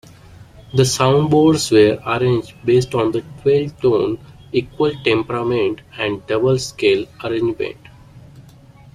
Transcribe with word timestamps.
The 0.73 0.81
soundboards 0.81 1.69
were 1.71 2.01
arranged 2.11 2.53
based 2.65 2.95
on 2.95 3.11
twelve-tone 3.13 4.17
equal 4.51 4.93
temperament 5.03 5.81
and 5.99 6.25
double 6.25 6.57
scale 6.57 7.05
arrangement. 7.23 7.77